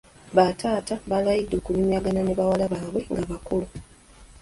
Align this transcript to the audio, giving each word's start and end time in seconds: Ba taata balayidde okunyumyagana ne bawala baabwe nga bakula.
Ba 0.35 0.45
taata 0.59 0.95
balayidde 1.09 1.55
okunyumyagana 1.57 2.21
ne 2.23 2.33
bawala 2.37 2.65
baabwe 2.71 3.01
nga 3.11 3.21
bakula. 3.29 3.67